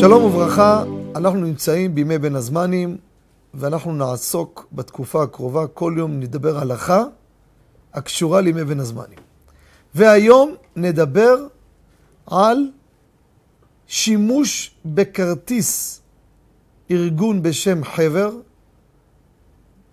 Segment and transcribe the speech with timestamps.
[0.00, 0.84] שלום וברכה,
[1.16, 2.96] אנחנו נמצאים בימי בין הזמנים
[3.54, 7.04] ואנחנו נעסוק בתקופה הקרובה, כל יום נדבר הלכה
[7.94, 9.18] הקשורה לימי בין הזמנים.
[9.94, 11.46] והיום נדבר
[12.26, 12.70] על
[13.86, 16.02] שימוש בכרטיס
[16.90, 18.30] ארגון בשם חבר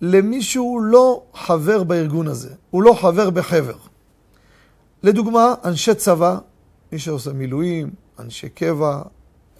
[0.00, 3.76] למי שהוא לא חבר בארגון הזה, הוא לא חבר בחבר.
[5.02, 6.38] לדוגמה, אנשי צבא,
[6.92, 9.02] מי שעושה מילואים, אנשי קבע,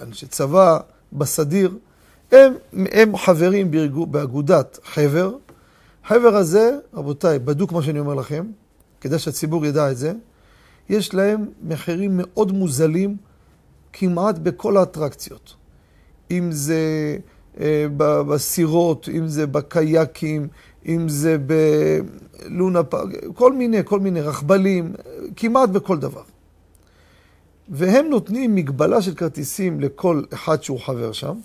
[0.02, 0.78] אנשי צבא,
[1.12, 1.78] בסדיר,
[2.32, 5.36] הם, הם חברים בארגו, באגודת חבר.
[6.04, 8.46] חבר הזה, רבותיי, בדוק מה שאני אומר לכם,
[9.00, 10.12] כדי שהציבור ידע את זה,
[10.88, 13.16] יש להם מחירים מאוד מוזלים
[13.92, 15.54] כמעט בכל האטרקציות.
[16.30, 17.16] אם זה
[17.60, 20.48] אה, בסירות, אם זה בקייקים,
[20.86, 21.36] אם זה
[22.48, 24.92] בלונה פארק, כל מיני, כל מיני רכבלים,
[25.36, 26.22] כמעט בכל דבר.
[27.68, 31.36] והם נותנים מגבלה של כרטיסים לכל אחד שהוא חבר שם.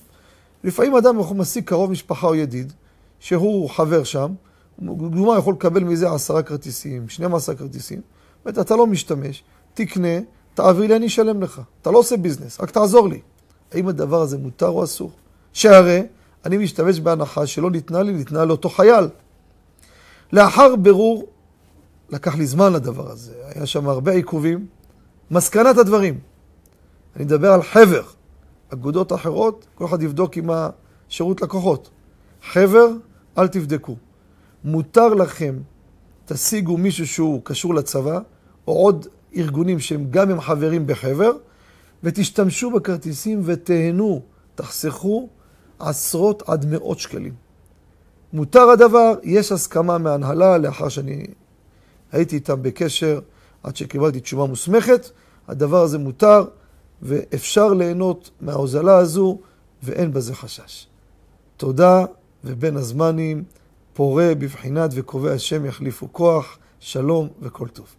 [0.63, 2.73] לפעמים אדם יכול משיג קרוב משפחה או ידיד,
[3.19, 4.33] שהוא חבר שם,
[4.79, 8.01] דוגמה יכול לקבל מזה עשרה כרטיסים, 12 כרטיסים,
[8.45, 10.19] ואתה אתה לא משתמש, תקנה,
[10.53, 11.61] תעביר לי, אני אשלם לך.
[11.81, 13.19] אתה לא עושה ביזנס, רק תעזור לי.
[13.71, 15.11] האם הדבר הזה מותר או אסור?
[15.53, 16.03] שהרי
[16.45, 19.07] אני משתמש בהנחה שלא ניתנה לי, ניתנה לאותו חייל.
[20.33, 21.27] לאחר בירור,
[22.09, 24.65] לקח לי זמן לדבר הזה, היה שם הרבה עיכובים.
[25.31, 26.19] מסקנת הדברים,
[27.15, 28.03] אני מדבר על חבר,
[28.73, 31.89] אגודות אחרות, כל אחד יבדוק עם השירות לקוחות.
[32.51, 32.87] חבר,
[33.37, 33.95] אל תבדקו.
[34.63, 35.55] מותר לכם,
[36.25, 38.19] תשיגו מישהו שהוא קשור לצבא,
[38.67, 41.31] או עוד ארגונים שהם גם הם חברים בחבר,
[42.03, 44.21] ותשתמשו בכרטיסים ותהנו,
[44.55, 45.29] תחסכו
[45.79, 47.33] עשרות עד מאות שקלים.
[48.33, 51.25] מותר הדבר, יש הסכמה מהנהלה לאחר שאני
[52.11, 53.19] הייתי איתם בקשר
[53.63, 55.09] עד שקיבלתי תשובה מוסמכת.
[55.47, 56.45] הדבר הזה מותר
[57.01, 59.39] ואפשר ליהנות מההוזלה הזו
[59.83, 60.87] ואין בזה חשש.
[61.57, 62.05] תודה
[62.43, 63.43] ובין הזמנים
[63.93, 67.97] פורה בבחינת וקובע השם יחליפו כוח, שלום וכל טוב.